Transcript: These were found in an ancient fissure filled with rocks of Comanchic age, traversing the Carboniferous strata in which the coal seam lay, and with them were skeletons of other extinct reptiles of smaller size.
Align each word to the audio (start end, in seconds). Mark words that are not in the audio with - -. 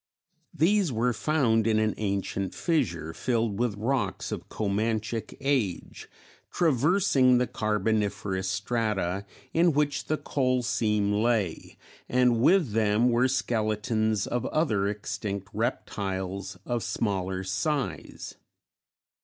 These 0.55 0.91
were 0.91 1.13
found 1.13 1.67
in 1.67 1.77
an 1.77 1.93
ancient 1.97 2.55
fissure 2.55 3.13
filled 3.13 3.59
with 3.59 3.75
rocks 3.77 4.31
of 4.31 4.49
Comanchic 4.49 5.37
age, 5.39 6.09
traversing 6.51 7.37
the 7.37 7.45
Carboniferous 7.45 8.49
strata 8.49 9.27
in 9.53 9.73
which 9.73 10.05
the 10.05 10.17
coal 10.17 10.63
seam 10.63 11.13
lay, 11.13 11.77
and 12.09 12.41
with 12.41 12.71
them 12.71 13.09
were 13.11 13.27
skeletons 13.27 14.25
of 14.25 14.47
other 14.47 14.87
extinct 14.87 15.49
reptiles 15.53 16.57
of 16.65 16.81
smaller 16.81 17.43
size. 17.43 18.33